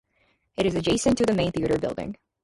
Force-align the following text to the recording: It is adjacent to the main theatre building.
It 0.57 0.65
is 0.65 0.73
adjacent 0.73 1.19
to 1.19 1.27
the 1.27 1.33
main 1.35 1.51
theatre 1.51 1.77
building. 1.77 2.15